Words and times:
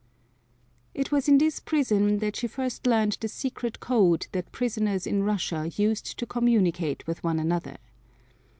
It 0.95 1.11
was 1.11 1.27
in 1.29 1.37
this 1.37 1.59
prison 1.59 2.17
that 2.17 2.35
she 2.35 2.47
first 2.47 2.87
learned 2.87 3.19
the 3.21 3.27
secret 3.27 3.79
code 3.79 4.25
that 4.31 4.51
prisoners 4.51 5.05
in 5.05 5.21
Russia 5.21 5.69
used 5.75 6.17
to 6.17 6.25
communicate 6.25 7.05
with 7.05 7.23
one 7.23 7.37
another. 7.37 7.77